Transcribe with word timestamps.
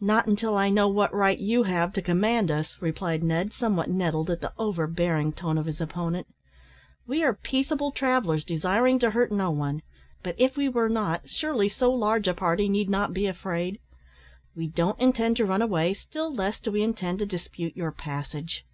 "Not 0.00 0.26
until 0.26 0.56
I 0.56 0.70
know 0.70 0.88
what 0.88 1.12
right 1.12 1.38
you 1.38 1.64
have 1.64 1.92
to 1.92 2.00
command 2.00 2.50
us," 2.50 2.78
replied 2.80 3.22
Ned, 3.22 3.52
somewhat 3.52 3.90
nettled 3.90 4.30
at 4.30 4.40
the 4.40 4.54
overbearing 4.56 5.34
tone 5.34 5.58
of 5.58 5.66
his 5.66 5.78
opponent. 5.78 6.26
"We 7.06 7.22
are 7.22 7.34
peaceable 7.34 7.92
travellers, 7.92 8.46
desiring 8.46 8.98
to 9.00 9.10
hurt 9.10 9.30
no 9.30 9.50
one; 9.50 9.82
but 10.22 10.36
if 10.38 10.56
we 10.56 10.70
were 10.70 10.88
not, 10.88 11.28
surely 11.28 11.68
so 11.68 11.92
large 11.92 12.26
a 12.26 12.32
party 12.32 12.66
need 12.66 12.88
not 12.88 13.12
be 13.12 13.26
afraid. 13.26 13.78
We 14.56 14.68
don't 14.68 14.98
intend 14.98 15.36
to 15.36 15.44
run 15.44 15.60
away, 15.60 15.92
still 15.92 16.32
less 16.32 16.58
do 16.60 16.70
we 16.72 16.80
intend 16.82 17.18
to 17.18 17.26
dispute 17.26 17.76
your 17.76 17.92
passage." 17.92 18.64